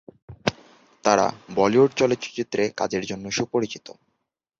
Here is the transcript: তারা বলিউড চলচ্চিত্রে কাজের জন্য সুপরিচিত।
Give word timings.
তারা 1.03 1.25
বলিউড 1.55 1.89
চলচ্চিত্রে 1.95 2.63
কাজের 2.79 3.03
জন্য 3.05 3.25
সুপরিচিত। 3.31 3.87